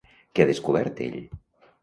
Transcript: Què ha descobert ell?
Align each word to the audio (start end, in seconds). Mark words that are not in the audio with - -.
Què 0.37 0.45
ha 0.45 0.47
descobert 0.51 1.03
ell? 1.09 1.21